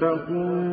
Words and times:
فاتقوا 0.00 0.63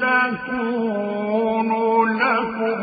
تكون 0.00 1.70
لكم 2.18 2.80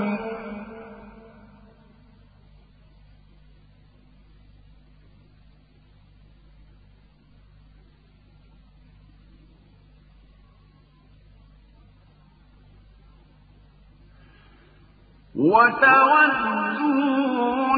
وتودون 15.40 17.00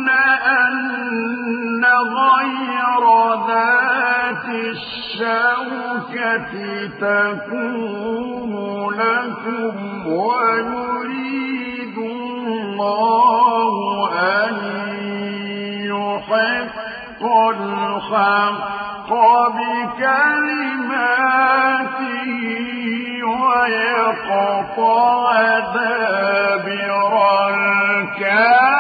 أن 0.10 1.86
غير 1.86 3.04
ذات 3.48 4.46
الشوكة 4.74 6.52
تكون 7.02 8.54
لكم 8.94 9.76
ويريد 10.08 11.98
الله 11.98 13.74
أن 14.20 14.56
يحق 15.86 17.24
الحق 17.50 19.10
بكلماته 20.02 20.82
ويقطع 23.52 25.32
دابر 25.60 27.14
الكافرين. 27.50 28.72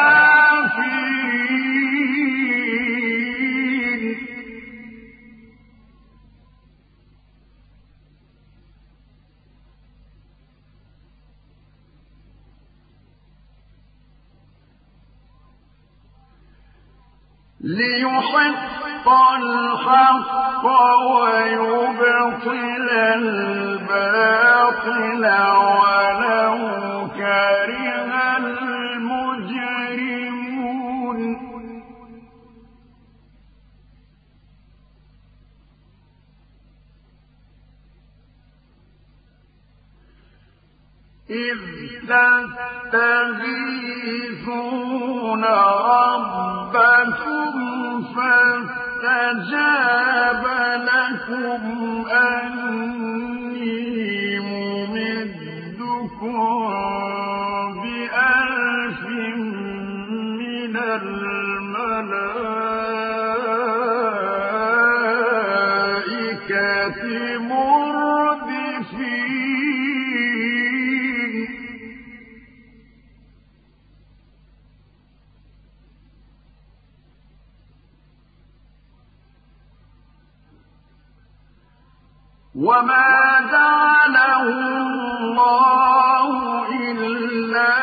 ليحق 17.60 18.81
الحق 19.08 20.66
ويبطل 21.12 22.90
الباطل 23.16 24.44
ولو 25.62 26.58
كره 27.16 28.38
المجرمون. 28.38 29.22
إذ 41.30 41.60
تستغيثون 42.92 43.64
ربكم 45.96 47.54
فاستجاب 49.02 50.44
لكم 50.86 51.64
أني 52.12 53.60
ممدكم. 54.40 55.62
وما 82.62 83.42
جعله 83.52 84.46
الله 85.18 86.30
إلا 86.92 87.74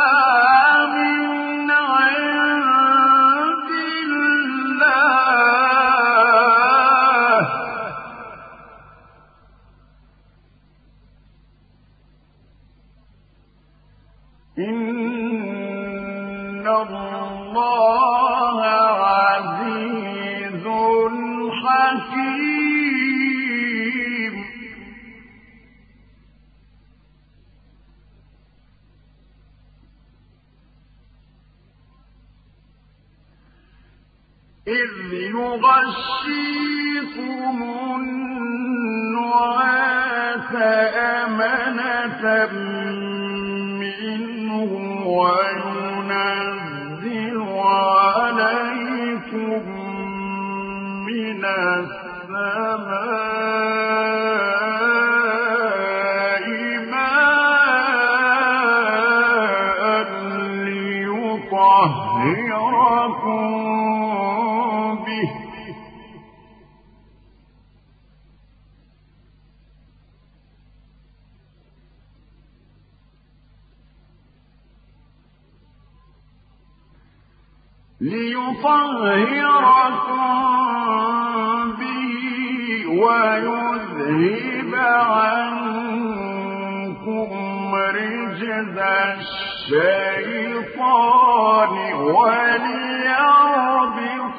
إذ 34.68 35.12
يغشيكم 35.12 36.36
النعاس 39.02 39.62
أمنة 40.94 42.22
منه 43.80 44.70
وينزل 45.06 46.61
ليطهركم 78.62 80.52
به 81.80 82.16
ويذهب 82.88 84.72
عنكم 85.10 86.12
رجز 87.74 88.78
الشيطان 89.72 90.92
وليربط 91.94 92.80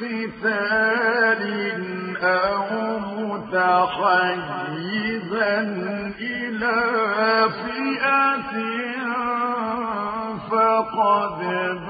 قتال 0.00 1.42
أو 2.22 2.98
متحيزا 3.18 4.40
إلى 6.20 6.76
فئة 7.50 8.52
فقد 10.50 11.38
باع 11.86 11.89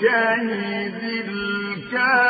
كيد 0.01 1.29
الكافرين. 1.29 2.23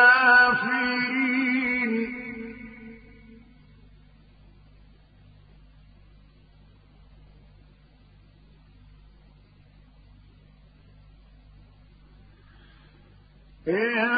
إن 13.68 14.12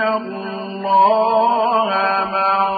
الله 0.00 1.90
مع 2.32 2.68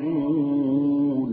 يرجعون 0.00 1.30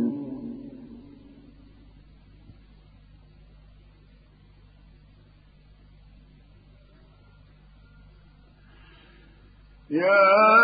يا 9.90 10.57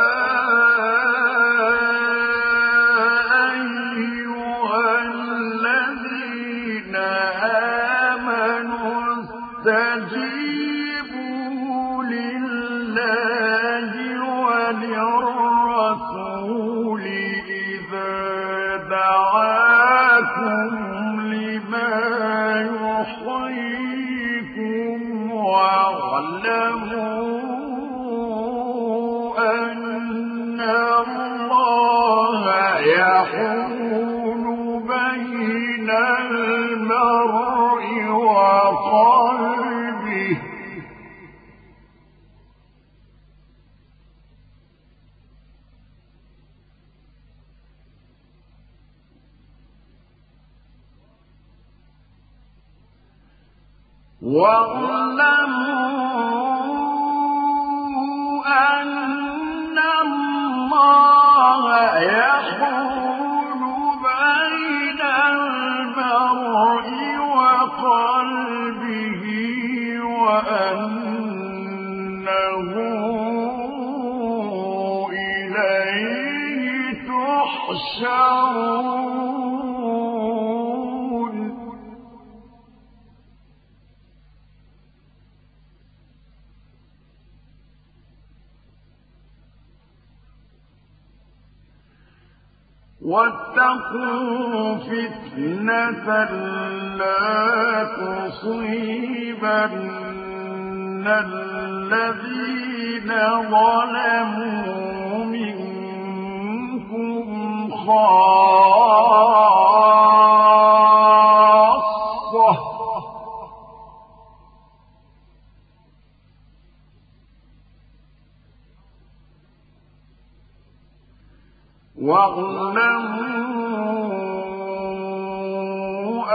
واعلموا 122.02 123.44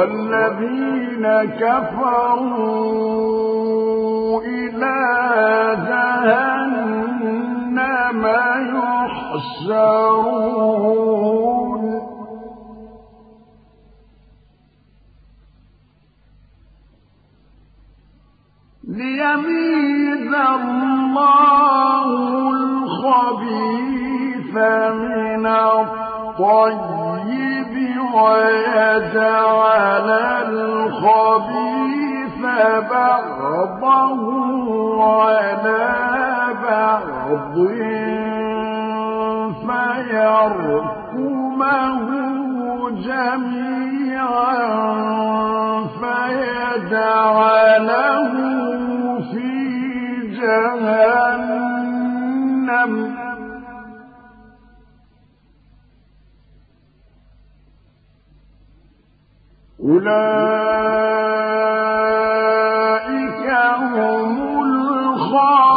والذين 0.00 1.24
كفروا 1.60 3.20
إلى 4.42 5.00
جهنم 5.88 8.22
يحشرون. 9.60 11.84
ليميز 18.88 20.32
الله 20.34 22.08
الخبيث 22.52 24.54
من 24.92 25.46
الطيب. 25.46 26.99
ويجعل 28.14 30.08
الخبيث 30.48 31.90
بعضه 32.90 34.20
على 35.04 35.86
بعض 36.64 37.54
فيركمه 40.70 42.08
جميعا 42.90 44.56
فيجعله 46.80 47.52
في 49.32 49.50
جهنم. 50.40 51.60
أولئك 59.84 60.10
هم 63.92 64.34
الخاسرون. 64.62 65.70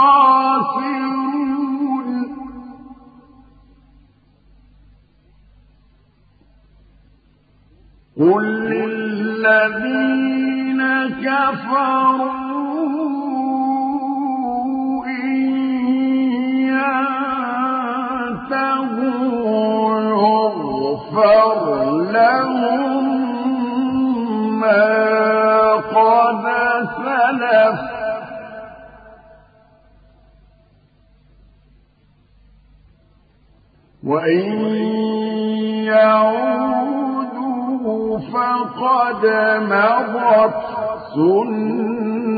قل 8.19 8.45
للذين 8.69 10.01
كفروا 11.23 12.43
يغفر 21.13 22.01
لهم 22.11 23.12
ما 24.63 25.73
قد 25.73 26.45
سلف. 26.95 27.79
وإن 34.03 34.45
يعودوا 35.85 37.09
فقد 38.19 39.23
مضت 39.71 40.61
سنة 41.15 42.35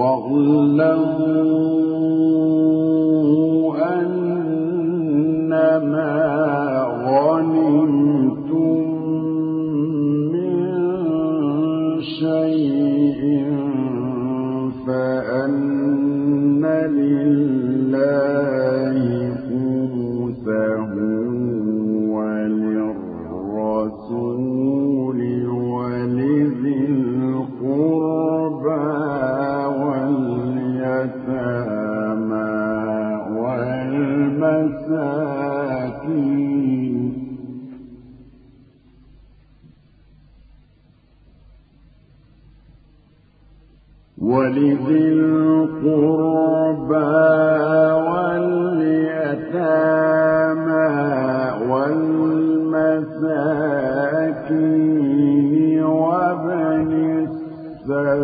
واعلموا 0.00 1.69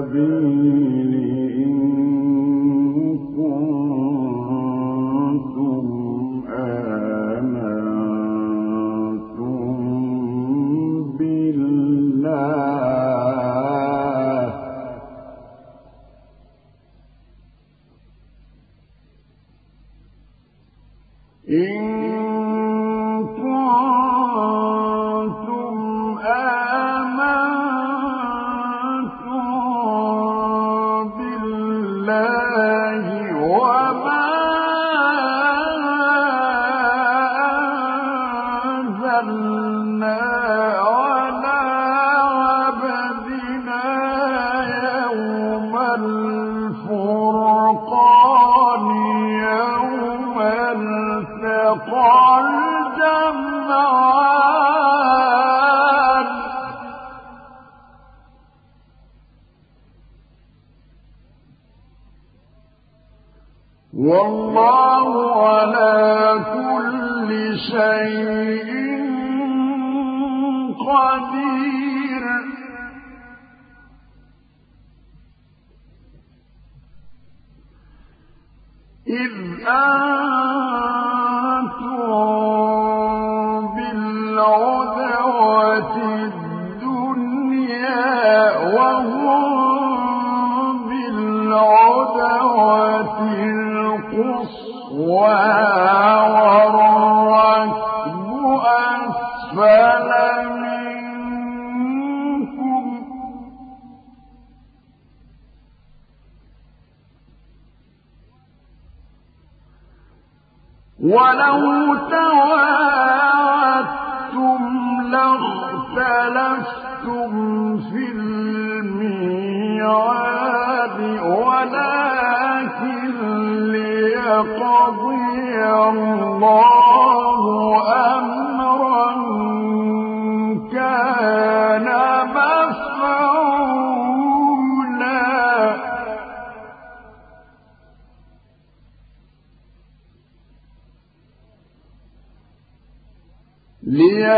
به 0.02 0.55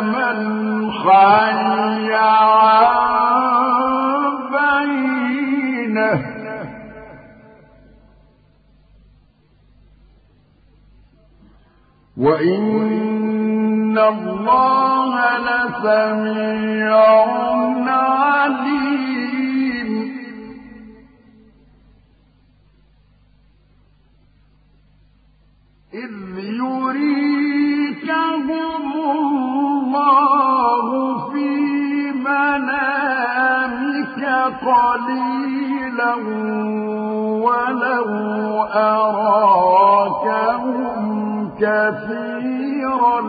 من 0.00 0.38
حي 0.92 2.14
عن 2.14 2.94
بينة. 4.52 6.14
وإن 12.16 13.98
الله 13.98 15.14
لسميع 15.38 16.96
عليم. 17.88 18.79
يريكهم 26.64 28.50
الله 29.10 30.86
في 31.32 31.50
منامك 32.12 34.20
قليلا 34.66 36.14
ولو 37.44 38.08
كثيرا 41.60 43.20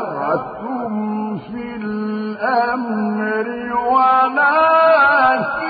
ولتنازعتم 0.00 1.38
في 1.38 1.76
الأمر 1.76 3.46
ولكن 3.92 5.69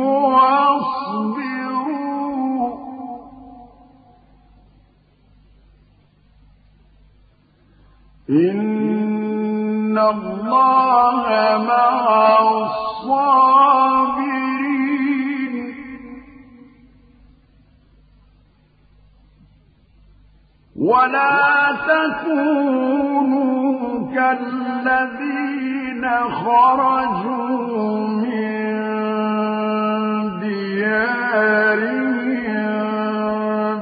واصبروا. 0.00 1.10
إن 8.30 9.98
الله 9.98 11.26
مع 11.68 12.38
الصابرين. 12.38 13.79
ولا 20.90 21.76
تكونوا 21.86 23.50
كالذين 24.14 26.04
خرجوا 26.44 28.08
من 28.08 28.50
ديارهم 30.40 31.60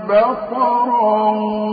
بطرا 0.08 1.67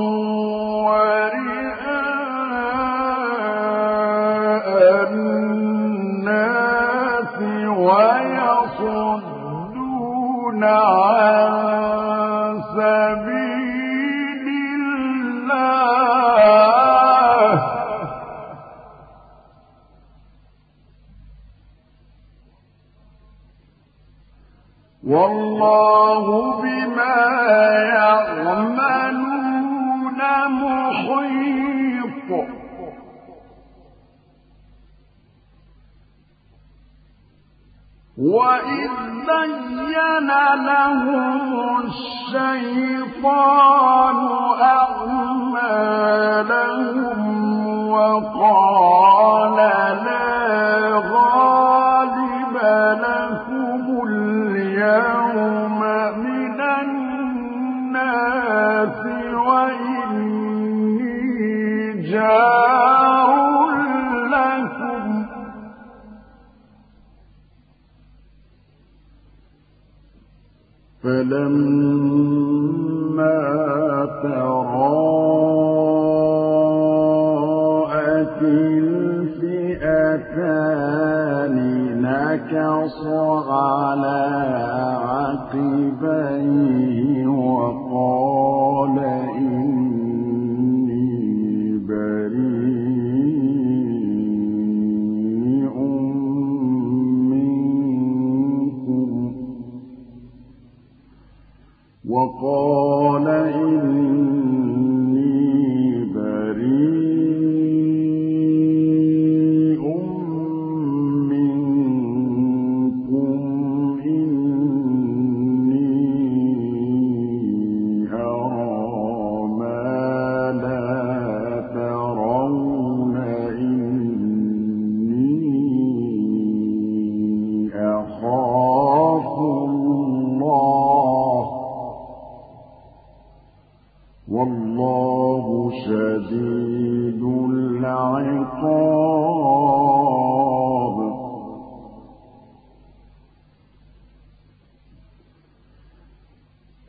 شديد 135.96 137.22
العقاب. 137.50 138.56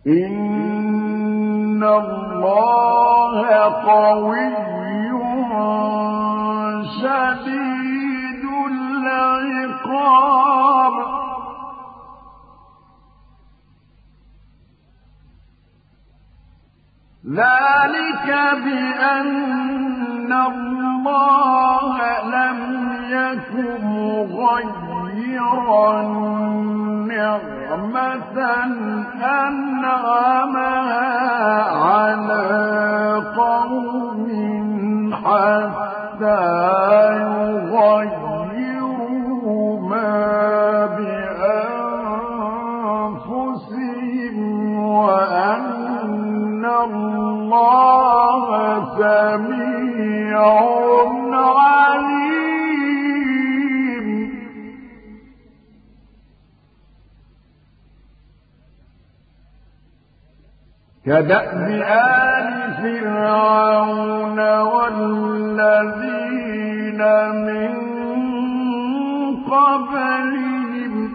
إن 0.08 1.84
الله 1.84 3.48
قوي 3.86 4.52
شديد 7.02 8.44
العقاب 8.72 10.32
ذلك 17.26 18.28
بأن 18.66 20.34
الله 20.34 21.98
لم 22.30 22.60
يكن 23.10 23.86
مغيرا 24.28 26.02
نعمة 27.08 28.38
أنعمها 29.48 31.02
على 31.72 32.46
قوم 33.38 34.22
حتى 35.14 36.46
يغيروا 38.52 39.80
ما 39.90 40.86
بأنفسهم 43.42 44.36
وأن 44.86 46.66
الله 46.66 48.46
سميع 48.98 50.42
كدأب 61.12 61.68
آل 61.88 62.48
فرعون 62.82 64.40
والذين 64.60 65.82
من 67.32 67.72
قبلهم. 69.52 71.14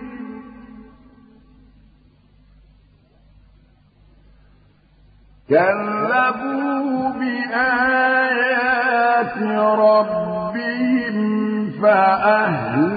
كذبوا 5.50 7.10
بآيات 7.10 8.16
ربهم 9.78 11.16
فأهلكناهم. 11.82 12.96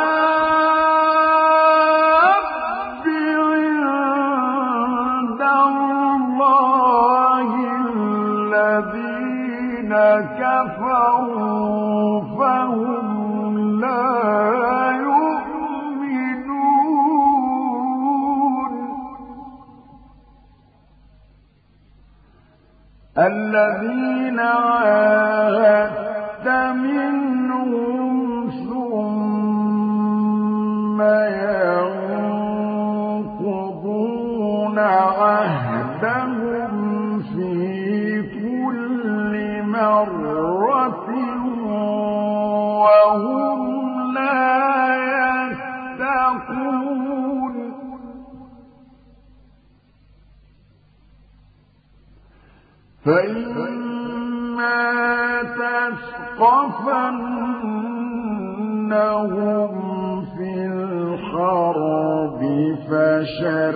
وشر 62.91 63.75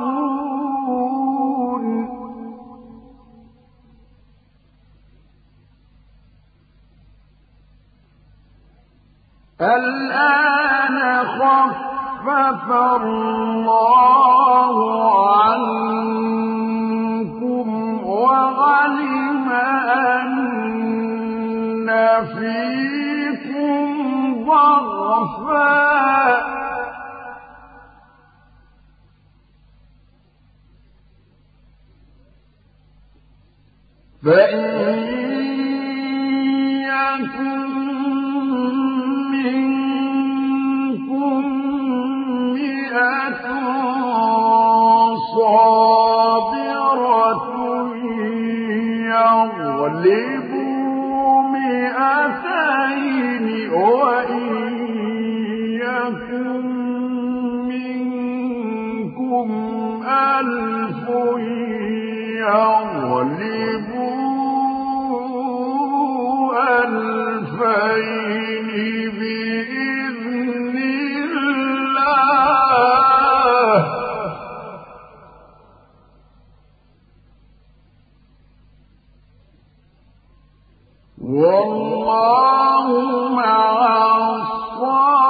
الآن 9.60 10.96
خف 11.24 11.91
خفف 12.26 12.70
الله 13.02 14.76
عنكم 15.42 16.46
وعلم 18.06 19.48
أن 19.88 20.32
فيكم 22.24 23.86
ضعفا 24.44 25.82
فإن 34.22 34.98
يكن 36.82 37.71
يغلبوا 49.92 51.42
مئتين 51.42 53.46
وإن 53.70 54.54
يكن 55.80 56.66
منكم 57.68 59.48
ألف 60.06 61.08
يغلبوا 62.40 64.12
ألفين 66.84 68.68
والله 81.52 82.86
مع 83.28 83.62
الصابرين. 84.36 85.22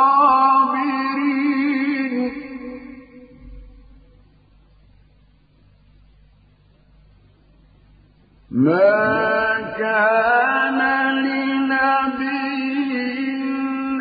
ما 8.51 9.03
كان 9.79 10.81
لنبي 11.25 12.53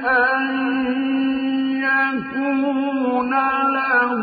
أن 0.06 0.44
يكون 1.82 3.32
له 3.78 4.22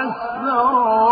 أسرى 0.00 1.06